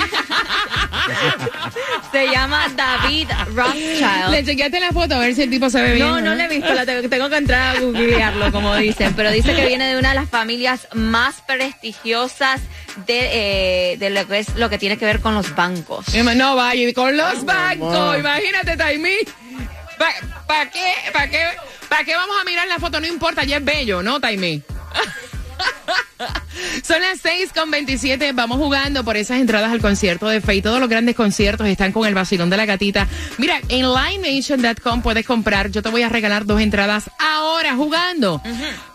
se 2.11 2.27
llama 2.31 2.67
David 2.75 3.29
Rothschild. 3.53 4.29
Le 4.31 4.45
chequeaste 4.45 4.79
la 4.79 4.91
foto 4.91 5.15
a 5.15 5.19
ver 5.19 5.35
si 5.35 5.43
el 5.43 5.49
tipo 5.49 5.69
se 5.69 5.81
ve 5.81 5.93
bien. 5.95 6.07
No, 6.07 6.21
no 6.21 6.35
le 6.35 6.45
he 6.45 6.47
visto, 6.47 6.73
la 6.73 6.85
tengo, 6.85 7.07
tengo 7.09 7.29
que 7.29 7.37
entrar 7.37 7.75
a 7.75 7.79
googlearlo, 7.79 8.51
como 8.51 8.75
dicen, 8.75 9.13
pero 9.15 9.31
dice 9.31 9.55
que 9.55 9.65
viene 9.65 9.85
de 9.87 9.97
una 9.97 10.09
de 10.09 10.15
las 10.15 10.29
familias 10.29 10.87
más 10.93 11.41
prestigiosas 11.41 12.61
de, 13.07 13.93
eh, 13.93 13.97
de 13.97 14.09
lo 14.09 14.27
que 14.27 14.39
es 14.39 14.55
lo 14.55 14.69
que 14.69 14.77
tiene 14.77 14.97
que 14.97 15.05
ver 15.05 15.19
con 15.19 15.33
los 15.33 15.55
bancos. 15.55 16.05
No 16.13 16.55
vaya, 16.55 16.93
con 16.93 17.15
los 17.15 17.45
bancos, 17.45 18.17
imagínate, 18.17 18.77
Taimí. 18.77 19.15
¿Para 20.47 20.69
qué, 20.69 20.93
pa 21.13 21.27
qué, 21.27 21.39
pa 21.93 22.03
qué 22.03 22.15
vamos 22.15 22.35
a 22.41 22.43
mirar 22.43 22.67
la 22.67 22.79
foto? 22.79 22.99
No 22.99 23.05
importa, 23.05 23.43
ya 23.43 23.57
es 23.57 23.65
bello, 23.65 24.01
¿no, 24.01 24.19
Taimí? 24.19 24.63
Son 26.83 26.99
las 27.01 27.19
6 27.21 27.51
con 27.53 27.69
27. 27.69 28.31
Vamos 28.33 28.57
jugando 28.57 29.03
por 29.03 29.15
esas 29.15 29.39
entradas 29.39 29.71
al 29.71 29.79
concierto 29.79 30.27
de 30.27 30.41
Faye. 30.41 30.63
Todos 30.63 30.79
los 30.79 30.89
grandes 30.89 31.15
conciertos 31.15 31.67
están 31.67 31.91
con 31.91 32.07
el 32.07 32.15
vacilón 32.15 32.49
de 32.49 32.57
la 32.57 32.65
gatita. 32.65 33.07
Mira, 33.37 33.61
en 33.69 33.85
livenation.com 33.93 35.03
puedes 35.03 35.25
comprar. 35.25 35.69
Yo 35.69 35.83
te 35.83 35.89
voy 35.89 36.01
a 36.01 36.09
regalar 36.09 36.45
dos 36.45 36.61
entradas 36.61 37.11
ahora 37.19 37.75
jugando. 37.75 38.41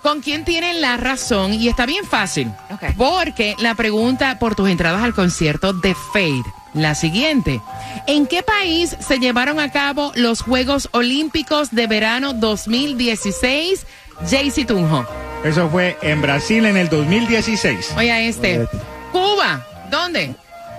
¿Con 0.02 0.20
quién 0.20 0.44
tienen 0.44 0.80
la 0.80 0.96
razón? 0.96 1.54
Y 1.54 1.68
está 1.68 1.86
bien 1.86 2.04
fácil. 2.04 2.50
Porque 2.96 3.54
la 3.60 3.76
pregunta 3.76 4.40
por 4.40 4.56
tus 4.56 4.68
entradas 4.68 5.02
al 5.02 5.14
concierto 5.14 5.72
de 5.72 5.94
Fade. 6.12 6.57
La 6.74 6.94
siguiente. 6.94 7.60
¿En 8.06 8.26
qué 8.26 8.42
país 8.42 8.96
se 9.00 9.18
llevaron 9.18 9.58
a 9.60 9.70
cabo 9.72 10.12
los 10.14 10.42
Juegos 10.42 10.88
Olímpicos 10.92 11.70
de 11.70 11.86
Verano 11.86 12.32
2016? 12.34 13.86
Jaycee 14.28 14.64
Tunjo. 14.64 15.06
Eso 15.44 15.68
fue 15.70 15.96
en 16.02 16.20
Brasil 16.20 16.66
en 16.66 16.76
el 16.76 16.88
2016. 16.88 17.94
Oye, 17.96 18.28
este. 18.28 18.66
Cuba. 19.12 19.64
¿Dónde? 19.90 20.34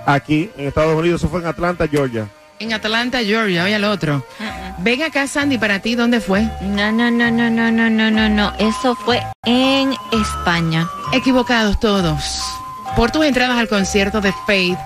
Aquí, 0.05 0.49
en 0.57 0.67
Estados 0.67 0.95
Unidos, 0.95 1.21
eso 1.21 1.29
fue 1.29 1.39
en 1.41 1.47
Atlanta, 1.47 1.87
Georgia. 1.87 2.27
en 2.59 2.73
Atlanta, 2.73 3.19
Georgia, 3.23 3.63
oye 3.63 3.75
al 3.75 3.85
otro. 3.85 4.25
Ven 4.79 5.01
acá, 5.01 5.27
Sandy, 5.27 5.57
para 5.57 5.79
ti, 5.79 5.95
¿dónde 5.95 6.19
fue? 6.19 6.41
No, 6.61 6.91
no, 6.91 7.09
no, 7.09 7.31
no, 7.31 7.49
no, 7.49 7.71
no, 7.71 7.89
no, 7.89 8.11
no, 8.11 8.29
no. 8.29 8.53
Eso 8.59 8.95
fue 8.95 9.21
en 9.45 9.93
España. 10.11 10.87
Equivocados 11.13 11.79
todos. 11.79 12.41
Por 12.95 13.11
tus 13.11 13.25
entradas 13.25 13.57
al 13.57 13.67
concierto 13.69 14.19
de 14.21 14.33
Faith 14.45 14.77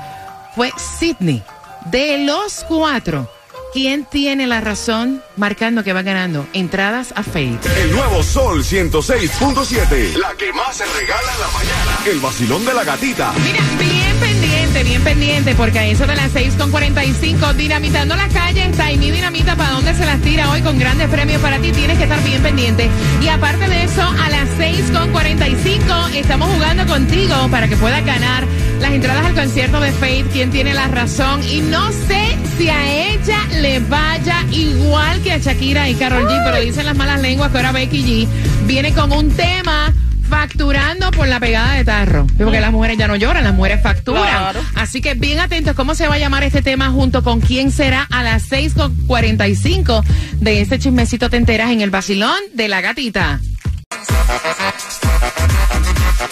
fue 0.56 0.72
Sydney. 0.78 1.44
De 1.86 2.26
los 2.26 2.64
cuatro, 2.68 3.30
¿quién 3.74 4.06
tiene 4.06 4.48
la 4.48 4.62
razón 4.62 5.22
marcando 5.36 5.84
que 5.84 5.94
va 5.94 6.02
ganando? 6.02 6.48
Entradas 6.54 7.14
a 7.16 7.24
Faith. 7.24 7.66
El 7.78 7.92
nuevo 7.92 8.24
Sol 8.24 8.64
106.7. 8.64 10.16
La 10.16 10.34
que 10.36 10.54
más 10.54 10.78
se 10.78 10.86
regala 10.86 11.34
en 11.34 11.40
la 11.42 11.48
mañana. 11.48 12.00
El 12.06 12.20
vacilón 12.20 12.66
de 12.66 12.74
la 12.74 12.84
gatita. 12.84 13.34
Mira, 13.44 13.60
bien 13.80 14.18
pendiente, 14.20 14.84
bien 14.84 15.04
pendiente, 15.04 15.56
porque 15.56 15.80
a 15.80 15.86
eso 15.88 16.08
de 16.08 16.16
las 16.16 16.32
6.45, 16.34 17.54
dinamitando 17.56 18.16
la 18.16 18.30
calle, 18.30 18.66
está 18.66 18.92
y 18.92 18.98
mi 18.98 19.12
dinamita, 19.12 19.56
¿para 19.56 19.72
dónde 19.72 19.94
se 19.94 20.06
las 20.06 20.22
tira 20.22 20.50
hoy 20.52 20.62
con 20.62 20.80
grandes 20.80 21.10
premios 21.10 21.42
para 21.42 21.60
ti? 21.60 21.72
Tienes 21.72 21.98
que 21.98 22.04
estar 22.04 22.24
bien 22.24 22.42
pendiente. 22.42 22.90
Y 23.22 23.28
aparte 23.28 23.68
de 23.68 23.84
eso, 23.84 24.02
a 24.02 24.30
las 24.30 24.48
6.45 24.58 26.16
estamos 26.16 26.50
jugando 26.52 26.86
contigo 26.86 27.36
para 27.52 27.68
que 27.68 27.76
puedas 27.76 28.06
ganar 28.06 28.46
las 28.84 28.92
entradas 28.92 29.26
al 29.26 29.34
concierto 29.34 29.80
de 29.80 29.94
Faith, 29.94 30.28
quien 30.34 30.52
tiene 30.52 30.74
la 30.74 30.90
razón. 30.90 31.42
Y 31.50 31.62
no 31.62 31.90
sé 31.92 32.38
si 32.58 32.68
a 32.68 33.08
ella 33.08 33.40
le 33.62 33.80
vaya 33.80 34.44
igual 34.52 35.22
que 35.22 35.32
a 35.32 35.38
Shakira 35.38 35.90
y 35.90 35.96
Carol 35.96 36.28
G, 36.28 36.42
pero 36.44 36.60
dicen 36.60 36.86
las 36.86 36.96
malas 36.96 37.22
lenguas 37.22 37.50
que 37.50 37.58
ahora 37.58 37.72
Becky 37.72 38.04
G 38.04 38.28
viene 38.68 38.92
con 38.94 39.14
un 39.14 39.32
tema 39.32 39.94
facturando 40.30 41.12
por 41.12 41.30
la 41.30 41.40
pegada 41.40 41.76
de 41.76 41.86
tarro. 41.86 42.28
Porque 42.38 42.60
las 42.60 42.74
mujeres 42.74 42.98
ya 42.98 43.08
no 43.08 43.16
lloran, 43.16 43.46
las 43.46 43.54
mujeres 43.54 43.82
facturan. 43.82 44.54
Así 44.76 45.00
que 45.00 45.14
bien 45.14 45.40
atentos 45.40 45.76
cómo 45.76 45.96
se 45.96 46.10
va 46.10 46.16
a 46.16 46.20
llamar 46.20 46.44
este 46.44 46.62
tema 46.62 46.90
junto 46.90 47.24
con 47.24 47.40
quién 47.40 47.72
será 47.72 48.06
a 48.12 48.22
las 48.22 48.52
6.45 48.52 50.04
de 50.42 50.60
este 50.60 50.78
chismecito 50.78 51.30
te 51.30 51.38
enteras 51.38 51.72
en 51.72 51.80
el 51.80 51.90
vacilón 51.90 52.38
de 52.54 52.68
la 52.68 52.82
gatita. 52.82 53.40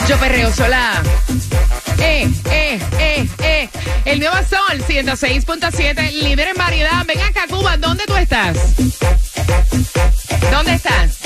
Yo 0.10 0.18
perreo 0.18 0.52
sola. 0.52 1.02
Eh, 2.00 2.28
eh, 2.72 2.80
eh, 3.00 3.28
eh. 3.44 3.70
El 4.06 4.20
nuevo 4.20 4.36
sol 4.38 4.84
106.7, 4.88 6.12
líder 6.12 6.50
en 6.50 6.56
variedad. 6.56 7.06
Ven 7.06 7.20
acá, 7.20 7.46
Cuba, 7.50 7.78
¿dónde 7.78 8.06
tú 8.06 8.16
estás? 8.16 8.58
¿Dónde 10.52 10.74
estás? 10.76 11.18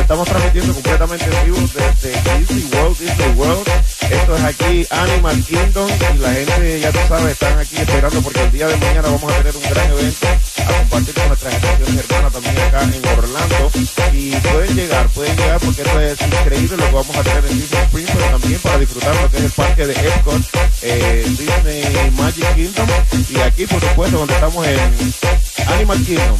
Estamos 0.00 0.28
transmitiendo 0.28 0.74
completamente 0.74 1.24
en 1.24 1.44
vivo 1.44 1.58
desde 1.58 2.38
Disney 2.38 2.70
World, 2.72 2.98
Disney 2.98 3.32
World. 3.36 3.68
Esto 4.10 4.36
es 4.36 4.44
aquí 4.44 4.86
Animal 4.90 5.44
Kingdom 5.44 5.90
y 6.14 6.18
la 6.18 6.32
gente, 6.32 6.80
ya 6.80 6.92
tú 6.92 6.98
sabes, 7.08 7.32
están 7.32 7.58
aquí 7.58 7.76
esperando 7.76 8.20
porque 8.20 8.42
el 8.42 8.52
día 8.52 8.66
de 8.68 8.76
mañana 8.76 9.08
vamos 9.08 9.32
a 9.32 9.36
tener 9.38 9.56
un 9.56 9.62
gran 9.62 9.90
evento 9.90 10.26
a 10.58 10.78
compartir 10.78 11.14
con 11.14 11.28
nuestras 11.28 11.54
estaciones 11.54 12.04
hermanas 12.04 12.32
también 12.32 12.58
acá 12.58 12.82
en 12.82 13.18
Orlando. 13.18 13.70
Y 14.12 14.30
pueden 14.36 14.76
llegar, 14.76 15.08
pueden 15.08 15.36
llegar 15.36 15.60
porque 15.60 15.82
esto 15.82 16.00
es 16.00 16.20
increíble 16.20 16.76
lo 16.76 16.86
que 16.86 16.92
vamos 16.92 17.16
a 17.16 17.22
tener 17.22 17.44
en 17.46 17.60
Disney 17.60 17.82
Springs, 17.84 18.30
también 18.30 18.60
para 18.60 18.78
disfrutar 18.78 19.16
lo 19.16 19.30
que 19.30 19.36
es 19.38 19.44
el 19.44 19.50
parque 19.50 19.86
de 19.86 19.92
Epcot, 19.94 20.42
eh, 20.82 21.24
Disney 21.26 22.10
Magic 22.12 22.54
Kingdom. 22.54 22.88
Y 23.30 23.40
aquí, 23.40 23.66
por 23.66 23.80
supuesto, 23.80 24.18
donde 24.18 24.34
estamos 24.34 24.66
en 24.66 25.12
Animal 25.68 25.98
Kingdom. 26.04 26.38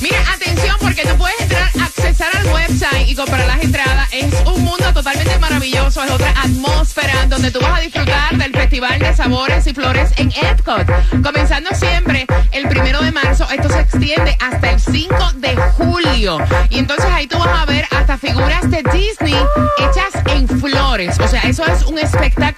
Mira, 0.00 0.18
atención, 0.34 0.76
porque 0.80 1.02
tú 1.02 1.16
puedes 1.16 1.40
entrar, 1.40 1.70
accesar 1.80 2.28
al 2.36 2.46
website 2.52 3.08
y 3.08 3.14
comprar 3.14 3.46
las 3.46 3.62
entradas. 3.62 4.08
Es 4.12 4.32
un 4.46 4.62
mundo 4.64 4.92
totalmente 4.92 5.38
maravilloso, 5.38 6.02
es 6.04 6.10
otra 6.10 6.30
atmósfera 6.30 7.26
donde 7.26 7.50
tú 7.50 7.60
vas 7.60 7.78
a 7.78 7.80
disfrutar 7.80 8.36
del 8.36 8.52
Festival 8.52 8.98
de 8.98 9.14
Sabores 9.14 9.66
y 9.66 9.74
Flores 9.74 10.10
en 10.16 10.32
Epcot. 10.32 10.86
Comenzando 11.22 11.70
siempre 11.74 12.26
el 12.52 12.68
primero 12.68 13.02
de 13.02 13.12
marzo, 13.12 13.46
esto 13.50 13.68
se 13.68 13.80
extiende 13.80 14.36
hasta 14.40 14.70
el 14.70 14.80
5 14.80 15.14
de 15.36 15.56
julio. 15.76 16.38
Y 16.70 16.78
entonces 16.78 17.06
ahí 17.06 17.26
tú 17.26 17.38
vas 17.38 17.60
a 17.60 17.64
ver 17.66 17.86
hasta 17.90 18.18
figuras 18.18 18.70
de 18.70 18.82
Disney 18.92 19.36
hechas 19.78 20.22
en 20.26 20.48
flores. 20.48 21.18
O 21.20 21.28
sea, 21.28 21.42
eso 21.42 21.64
es 21.66 21.84
un 21.84 21.98
espectáculo 21.98 22.51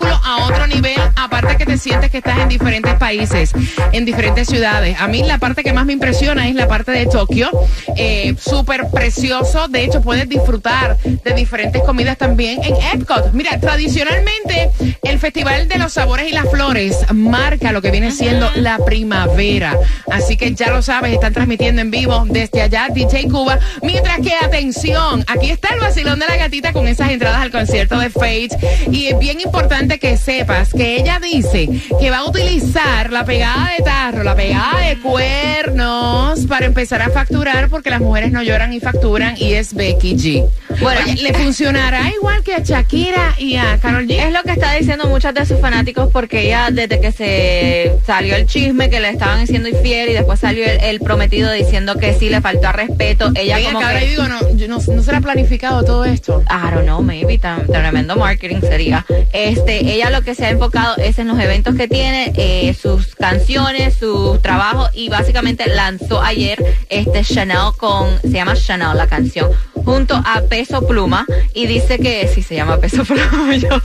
te 1.75 1.79
sientes 1.79 2.11
que 2.13 2.19
estás 2.19 2.39
en 2.39 2.49
diferentes 2.49 2.95
países, 2.95 3.51
en 3.91 4.05
diferentes 4.05 4.47
ciudades. 4.47 4.97
A 5.01 5.09
mí 5.09 5.25
la 5.25 5.39
parte 5.39 5.65
que 5.65 5.73
más 5.73 5.85
me 5.85 5.93
impresiona 5.93 6.47
es 6.47 6.55
la 6.55 6.69
parte 6.69 6.93
de 6.93 7.07
Tokio. 7.07 7.51
Eh, 7.97 8.37
Súper 8.39 8.91
precioso. 8.93 9.67
De 9.67 9.83
hecho, 9.83 10.01
puedes 10.01 10.29
disfrutar 10.29 10.97
de 10.99 11.35
diferentes 11.35 11.83
comidas 11.83 12.17
también 12.17 12.63
en 12.63 12.77
Epcot. 12.77 13.33
Mira, 13.33 13.59
tradicionalmente 13.59 14.71
el 15.03 15.19
Festival 15.19 15.67
de 15.67 15.79
los 15.79 15.95
Sabores 15.95 16.29
y 16.29 16.33
las 16.33 16.49
Flores 16.49 16.97
marca 17.13 17.73
lo 17.73 17.83
que 17.83 17.91
viene 17.91 18.13
siendo 18.13 18.49
la 18.55 18.79
primavera. 18.79 19.77
Así 20.13 20.37
que 20.37 20.55
ya 20.55 20.71
lo 20.71 20.81
sabes, 20.81 21.13
están 21.13 21.33
transmitiendo 21.33 21.83
en 21.83 21.91
vivo 21.91 22.25
desde 22.29 22.63
allá 22.63 22.87
DJ 22.95 23.25
Cuba. 23.29 23.59
Mientras 23.83 24.21
que, 24.21 24.33
atención, 24.33 25.25
aquí 25.27 25.51
está 25.51 25.75
el 25.75 25.81
vacilón 25.81 26.21
de 26.21 26.27
la 26.27 26.37
gatita 26.37 26.73
con 26.73 26.87
esas 26.87 27.11
entradas 27.11 27.41
al 27.41 27.51
concierto 27.51 27.99
de 27.99 28.11
Fate. 28.11 28.51
Y 28.93 29.07
es 29.07 29.19
bien 29.19 29.41
importante 29.41 29.99
que 29.99 30.17
sepas 30.17 30.73
que 30.73 30.99
ella 30.99 31.19
dice 31.19 31.64
que 32.01 32.11
va 32.11 32.19
a 32.19 32.25
utilizar 32.29 33.11
la 33.11 33.25
pegada 33.25 33.71
de 33.77 33.85
tarro, 33.85 34.23
la 34.23 34.35
pegada 34.35 34.81
de 34.81 34.99
cuernos 34.99 36.47
para 36.47 36.67
empezar 36.67 37.03
a 37.03 37.11
facturar 37.11 37.69
porque 37.69 37.91
las 37.91 38.01
mujeres 38.01 38.33
no 38.33 38.43
lloran 38.43 38.73
y 38.73 38.81
facturan 38.81 39.37
y 39.39 39.55
es 39.55 39.75
Becky 39.75 40.15
G. 40.17 40.49
Bueno, 40.81 41.01
Oye, 41.05 41.23
¿le 41.23 41.35
funcionará 41.35 42.11
igual 42.11 42.43
que 42.43 42.55
a 42.55 42.59
Shakira 42.61 43.35
y 43.39 43.57
a 43.57 43.79
Carol 43.79 44.07
G? 44.07 44.27
Es 44.27 44.33
lo 44.33 44.43
que 44.43 44.53
está 44.53 44.73
diciendo 44.75 45.07
muchas 45.07 45.35
de 45.35 45.47
sus 45.47 45.61
fanáticos 45.61 46.11
porque 46.13 46.47
ella 46.47 46.69
desde 46.71 47.01
que 47.01 47.13
se 47.13 47.93
salió 48.07 48.37
el 48.37 48.47
chisme 48.47 48.91
que 48.91 49.01
le 49.01 49.11
estaban 49.11 49.47
siendo 49.47 49.69
infiel 49.69 50.11
y 50.11 50.13
después 50.13 50.41
salió 50.41 50.65
el, 50.67 50.81
el 50.81 51.01
prometido 51.01 51.51
diciendo 51.53 51.97
que 51.97 52.15
sí 52.15 52.29
le 52.29 52.41
faltó 52.41 52.69
a 52.69 52.73
respeto, 52.73 53.31
ella 53.35 53.57
Ven 53.57 53.67
como 53.67 53.81
ahora 53.81 54.01
que 54.01 54.07
yo 54.07 54.11
digo, 54.11 54.29
no, 54.29 54.57
yo 54.57 54.69
no, 54.69 54.79
no 54.79 55.03
será 55.03 55.21
planificado 55.21 55.85
todo 55.85 56.05
esto. 56.05 56.43
I 56.49 56.75
don't 56.75 56.85
know, 56.85 57.03
maybe 57.03 57.39
tan, 57.39 57.67
tremendo 57.67 58.17
marketing 58.17 58.61
sería. 58.61 59.05
Este, 59.33 59.93
ella 59.93 60.11
lo 60.11 60.23
que 60.23 60.35
se 60.35 60.47
ha 60.47 60.51
enfocado 60.51 60.97
es 60.97 61.19
en 61.19 61.29
los 61.29 61.39
eventos 61.39 61.75
que 61.75 61.89
tiene, 61.89 62.33
eh, 62.37 62.75
sus 62.75 63.15
canciones, 63.15 63.95
su 63.95 64.39
trabajo 64.43 64.89
y 64.93 65.09
básicamente 65.09 65.69
lanzó 65.69 66.23
ayer 66.23 66.63
este 66.89 67.23
Chanel 67.23 67.73
con, 67.77 68.21
se 68.23 68.31
llama 68.31 68.55
Chanel 68.55 68.97
la 68.97 69.07
canción, 69.07 69.51
junto 69.85 70.15
a 70.15 70.41
Peso 70.49 70.87
Pluma 70.87 71.27
y 71.55 71.67
dice 71.67 71.99
que 71.99 72.29
sí 72.33 72.43
se 72.43 72.55
llama 72.57 72.79
Peso 72.79 73.05
Pluma. 73.05 73.57
Yo. 73.57 73.69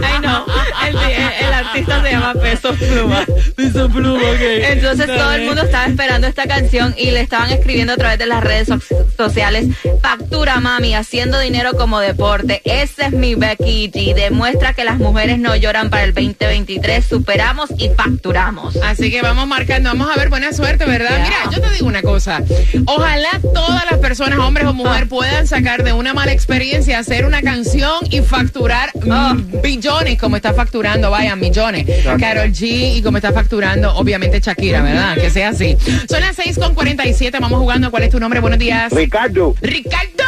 Ay 0.00 0.20
no, 0.22 0.44
el, 0.86 0.96
el- 0.96 1.46
el 1.46 1.52
artista 1.52 2.02
se 2.02 2.10
llama 2.10 2.34
Peso 2.34 2.74
Pluma. 2.74 3.24
Piso 3.56 3.88
pluma, 3.88 4.18
ok. 4.18 4.40
Entonces 4.70 5.06
todo 5.06 5.32
el 5.32 5.44
mundo 5.46 5.62
estaba 5.62 5.86
esperando 5.86 6.26
esta 6.26 6.46
canción 6.46 6.94
y 6.98 7.10
le 7.12 7.20
estaban 7.20 7.50
escribiendo 7.50 7.92
a 7.92 7.96
través 7.96 8.18
de 8.18 8.26
las 8.26 8.42
redes 8.42 8.68
so- 8.68 8.80
sociales, 9.16 9.66
factura 10.02 10.58
mami, 10.60 10.94
haciendo 10.94 11.38
dinero 11.38 11.74
como 11.76 12.00
deporte. 12.00 12.60
Ese 12.64 13.06
es 13.06 13.12
mi 13.12 13.34
Becky 13.36 13.90
G. 13.92 14.14
Demuestra 14.14 14.72
que 14.74 14.84
las 14.84 14.98
mujeres 14.98 15.38
no 15.38 15.54
lloran 15.56 15.90
para 15.90 16.04
el 16.04 16.14
2023, 16.14 17.04
superamos 17.06 17.70
y 17.78 17.90
facturamos. 17.90 18.76
Así 18.84 19.10
que 19.10 19.22
vamos 19.22 19.46
marcando, 19.46 19.90
vamos 19.90 20.08
a 20.12 20.18
ver 20.18 20.28
buena 20.30 20.52
suerte, 20.52 20.84
¿verdad? 20.84 21.20
Mira, 21.22 21.36
yo 21.52 21.60
te 21.60 21.70
digo 21.70 21.86
una 21.86 22.02
cosa. 22.02 22.42
Ojalá 22.86 23.30
todas 23.54 23.84
las 23.90 24.00
personas, 24.00 24.23
hombres 24.32 24.66
o 24.66 24.72
mujeres, 24.72 25.08
puedan 25.08 25.46
sacar 25.46 25.82
de 25.84 25.92
una 25.92 26.14
mala 26.14 26.32
experiencia, 26.32 26.98
hacer 26.98 27.24
una 27.24 27.42
canción 27.42 27.92
y 28.10 28.20
facturar 28.20 28.90
mm, 28.94 29.60
billones 29.62 30.18
como 30.18 30.36
está 30.36 30.54
facturando, 30.54 31.10
vaya, 31.10 31.36
millones. 31.36 31.86
Carol 32.18 32.50
G 32.50 32.96
y 32.96 33.02
como 33.02 33.18
está 33.18 33.32
facturando, 33.32 33.94
obviamente 33.96 34.40
Shakira, 34.40 34.82
¿verdad? 34.82 35.16
Que 35.16 35.30
sea 35.30 35.50
así. 35.50 35.76
Son 36.08 36.20
las 36.20 36.36
6 36.36 36.58
con 36.58 36.74
47, 36.74 37.38
vamos 37.40 37.58
jugando. 37.58 37.90
¿Cuál 37.90 38.04
es 38.04 38.10
tu 38.10 38.20
nombre? 38.20 38.40
Buenos 38.40 38.58
días. 38.58 38.92
Ricardo, 38.92 39.54
Ricardo, 39.60 40.24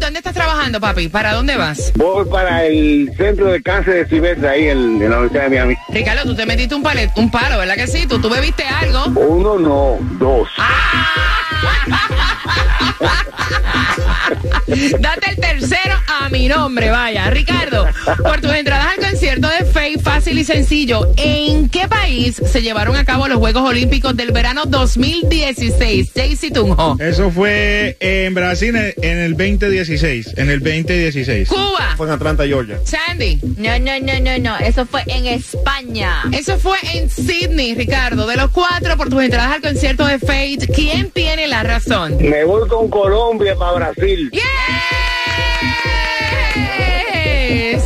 ¿dónde 0.00 0.18
estás 0.18 0.34
trabajando, 0.34 0.80
papi? 0.80 1.08
¿Para 1.08 1.34
dónde 1.34 1.56
vas? 1.56 1.92
voy 1.96 2.24
para 2.26 2.64
el 2.64 3.12
centro 3.16 3.46
de 3.46 3.62
cáncer 3.62 3.94
de 3.94 4.06
Ciberta 4.06 4.50
ahí 4.50 4.68
en, 4.68 5.02
en 5.02 5.10
la 5.10 5.18
Universidad 5.18 5.42
de 5.44 5.48
Miami. 5.50 5.76
Ricardo, 5.88 6.22
tú 6.24 6.34
te 6.34 6.46
metiste 6.46 6.74
un, 6.74 6.82
palet, 6.82 7.10
un 7.16 7.30
palo, 7.30 7.58
¿verdad 7.58 7.74
que 7.74 7.86
sí? 7.86 8.06
¿Tú, 8.06 8.20
tú 8.20 8.28
bebiste 8.28 8.64
algo? 8.64 9.06
Uno 9.20 9.58
no, 9.58 9.98
dos. 10.18 10.48
Date 15.00 15.30
el 15.30 15.36
tercero 15.40 15.96
a 16.22 16.28
mi 16.28 16.48
nombre, 16.48 16.90
vaya. 16.90 17.30
Ricardo, 17.30 17.86
por 18.22 18.40
tus 18.40 18.52
entradas 18.52 18.96
al 18.96 19.10
concierto 19.10 19.48
de 19.48 19.64
Faye, 19.64 19.98
fácil 19.98 20.38
y 20.38 20.44
sencillo. 20.44 21.12
¿En 21.16 21.68
qué 21.68 21.88
país 21.88 22.40
se 22.44 22.62
llevaron 22.62 22.96
a 22.96 23.04
cabo 23.04 23.28
los 23.28 23.38
Juegos 23.38 23.62
Olímpicos 23.62 24.16
del 24.16 24.32
verano 24.32 24.64
2016? 24.66 26.12
Jaycee 26.14 26.50
Tunjo. 26.50 26.96
Eso 27.00 27.30
fue 27.30 27.96
en 28.00 28.34
Brasil 28.34 28.74
en 28.76 29.18
el 29.18 29.32
2016. 29.32 30.34
En 30.36 30.50
el 30.50 30.60
2016. 30.60 31.48
Cuba. 31.48 31.94
Fue 31.96 32.06
en 32.06 32.12
Atlanta, 32.12 32.46
Georgia. 32.46 32.78
Sandy. 32.84 33.40
No, 33.56 33.78
no, 33.78 33.92
no, 34.00 34.20
no, 34.20 34.38
no, 34.38 34.58
eso 34.58 34.86
fue 34.86 35.02
en 35.06 35.26
España. 35.26 36.22
Eso 36.32 36.58
fue 36.58 36.78
en 36.94 37.10
Sydney, 37.10 37.74
Ricardo. 37.74 38.26
De 38.26 38.36
los 38.36 38.50
cuatro, 38.50 38.96
por 38.96 39.08
tus 39.08 39.22
entradas 39.22 39.52
al 39.52 39.62
concierto 39.62 40.06
de 40.06 40.18
Fate, 40.18 40.68
¿quién 40.74 41.10
tiene 41.10 41.48
la 41.48 41.62
razón? 41.62 42.16
Me 42.18 42.44
voy 42.44 42.68
con 42.68 42.88
Colombia 42.88 43.54
para 43.56 43.92
Brasil. 43.92 44.30
¡Yes! 44.32 45.05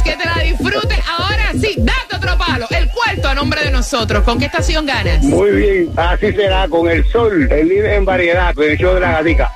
Que 0.05 0.17
te 0.17 0.25
la 0.25 0.39
disfrutes. 0.43 0.99
Ahora 1.09 1.53
sí, 1.53 1.75
date 1.79 2.17
otro 2.17 2.39
palo. 2.39 2.67
El 2.71 2.89
puerto 2.89 3.29
a 3.29 3.35
nombre 3.35 3.63
de 3.63 3.71
nosotros. 3.71 4.23
¿Con 4.25 4.39
qué 4.39 4.47
estación 4.47 4.87
ganas? 4.87 5.23
Muy 5.23 5.51
bien, 5.51 5.91
así 5.97 6.33
será 6.33 6.69
con 6.69 6.89
el 6.89 7.05
sol, 7.11 7.49
el 7.51 7.69
líder 7.69 7.95
en 7.95 8.05
variedad, 8.05 8.55
el 8.59 8.79
show 8.79 8.95
de 8.95 9.01
la 9.01 9.13
gatica. 9.13 9.53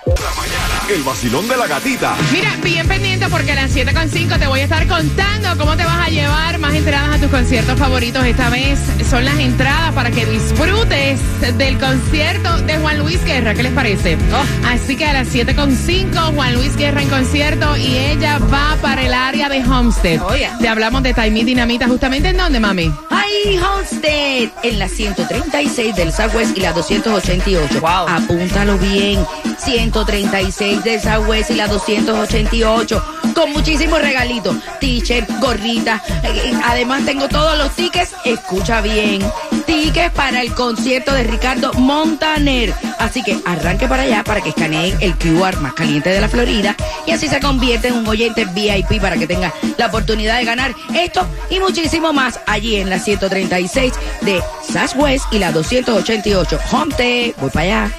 El 0.89 1.03
vacilón 1.03 1.49
de 1.49 1.57
la 1.57 1.67
gatita. 1.67 2.15
Mira, 2.31 2.57
bien 2.63 2.87
pendiente 2.87 3.27
porque 3.31 3.53
a 3.53 3.55
las 3.55 3.75
7.5 3.75 4.39
te 4.39 4.47
voy 4.47 4.61
a 4.61 4.65
estar 4.65 4.87
contando 4.87 5.57
cómo 5.57 5.77
te 5.79 5.85
vas 5.85 6.07
a 6.07 6.11
llevar 6.11 6.59
más 6.59 6.75
entradas 6.75 7.17
a 7.17 7.19
tus 7.19 7.31
conciertos 7.31 7.79
favoritos. 7.79 8.23
Esta 8.27 8.51
vez 8.51 8.79
son 9.09 9.25
las 9.25 9.39
entradas 9.39 9.95
para 9.95 10.11
que 10.11 10.27
disfrutes 10.27 11.21
del 11.57 11.79
concierto 11.79 12.59
de 12.59 12.77
Juan 12.79 12.99
Luis 12.99 13.25
Guerra. 13.25 13.55
¿Qué 13.55 13.63
les 13.63 13.73
parece? 13.73 14.19
Así 14.67 14.95
que 14.97 15.07
a 15.07 15.15
las 15.15 15.29
7.5 15.35 16.35
Juan 16.35 16.55
Luis 16.55 16.77
Guerra 16.77 17.01
en 17.01 17.09
concierto 17.09 17.77
y 17.79 17.97
ella 17.97 18.39
va 18.39 18.77
para 18.83 19.03
el 19.03 19.15
área 19.15 19.49
de 19.49 19.65
Homestead. 19.65 20.21
Te 20.61 20.69
hablamos 20.69 21.03
de 21.03 21.15
Taimí 21.15 21.45
Dinamita. 21.45 21.89
¿Justamente 21.89 22.29
en 22.29 22.37
dónde, 22.37 22.61
mami? 22.61 22.93
Ay, 23.09 23.59
Homestead, 23.59 24.51
en 24.63 24.79
la 24.79 24.89
136 24.89 25.97
del 25.97 26.13
Southwest 26.13 26.57
y 26.59 26.61
la 26.61 26.73
288. 26.73 27.81
Wow. 27.81 28.09
Apúntalo 28.09 28.77
bien. 28.79 29.25
136 29.59 30.74
del 30.83 31.01
Southwest 31.01 31.51
y 31.51 31.55
la 31.55 31.69
288. 31.69 33.05
Con 33.35 33.53
muchísimos 33.53 34.01
regalitos. 34.01 34.57
T-shirt, 34.81 35.29
gorrita. 35.41 36.03
Eh, 36.23 36.53
Además 36.65 37.05
tengo 37.05 37.29
todos 37.29 37.57
los 37.59 37.71
tickets. 37.75 38.13
Escucha 38.25 38.81
bien. 38.81 39.23
Tickets 39.67 40.13
para 40.15 40.41
el 40.43 40.55
concierto 40.55 41.13
de 41.13 41.25
Ricardo 41.25 41.73
Montaner. 41.75 42.73
Así 42.99 43.23
que 43.23 43.37
arranque 43.45 43.89
para 43.89 44.03
allá 44.03 44.25
para 44.25 44.41
que 44.41 44.51
escaneen 44.51 44.97
el 45.01 45.15
QR 45.17 45.59
más 45.61 45.75
caliente 45.75 46.11
de 46.11 46.21
la 46.21 46.29
Florida 46.29 46.77
y 47.07 47.11
así 47.13 47.29
se 47.29 47.41
convierte 47.41 47.89
en 47.89 47.95
un 47.95 48.07
oyente 48.07 48.45
VIP 48.47 49.01
para 49.01 49.17
que 49.17 49.27
tenga 49.27 49.53
la 49.77 49.87
oportunidad 49.87 50.39
de 50.39 50.45
ganar 50.45 50.75
esto 50.95 51.27
y 51.51 51.61
muchísimo 51.61 52.13
más 52.13 52.41
allí 52.47 52.77
en 52.77 52.91
la 52.91 52.99
136 52.99 53.93
de 54.23 54.41
Southwest 54.73 55.25
y 55.33 55.39
la 55.39 55.53
288. 55.53 56.59
Homte, 56.73 57.35
voy 57.41 57.51
para 57.51 57.65
allá. 57.65 57.91